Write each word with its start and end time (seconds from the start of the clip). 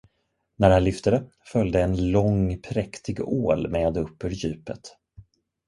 När 0.55 0.69
han 0.69 0.83
lyfte 0.83 1.11
det, 1.11 1.23
följde 1.51 1.81
en 1.81 2.11
lång, 2.11 2.61
präktig 2.61 3.19
ål 3.27 3.69
med 3.69 3.97
upp 3.97 4.23
ur 4.23 4.29
djupet. 4.29 4.97